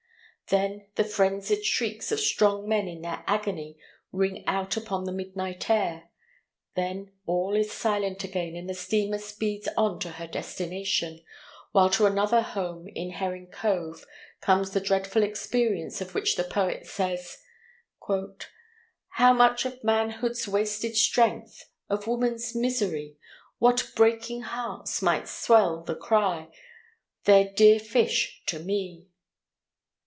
Then 0.49 0.87
the 0.95 1.05
frenzied 1.05 1.63
shrieks 1.63 2.11
of 2.11 2.19
strong 2.19 2.67
men 2.67 2.85
in 2.85 3.03
their 3.03 3.23
agony 3.25 3.79
ring 4.11 4.43
out 4.45 4.75
upon 4.75 5.05
the 5.05 5.13
midnight 5.13 5.69
air; 5.69 6.09
then 6.75 7.13
all 7.25 7.55
is 7.55 7.71
silent 7.71 8.25
again, 8.25 8.57
and 8.57 8.69
the 8.69 8.73
steamer 8.73 9.17
speeds 9.19 9.69
on 9.77 9.97
to 10.01 10.09
her 10.09 10.27
destination, 10.27 11.21
while 11.71 11.89
to 11.91 12.05
another 12.05 12.41
home 12.41 12.89
in 12.89 13.11
Herring 13.11 13.47
Cove 13.47 14.03
comes 14.41 14.71
the 14.71 14.81
dreadful 14.81 15.23
experience 15.23 16.01
of 16.01 16.13
which 16.13 16.35
the 16.35 16.43
poet 16.43 16.85
says,— 16.85 17.37
"How 19.11 19.31
much 19.31 19.63
of 19.63 19.81
manhood's 19.85 20.49
wasted 20.49 20.97
strength, 20.97 21.71
Of 21.87 22.07
woman's 22.07 22.53
misery,— 22.53 23.15
What 23.59 23.89
breaking 23.95 24.41
hearts 24.41 25.01
might 25.01 25.29
swell 25.29 25.81
the 25.81 25.95
cry, 25.95 26.49
They're 27.23 27.53
dear 27.53 27.79
fish 27.79 28.43
to 28.47 28.59
me." 28.59 29.05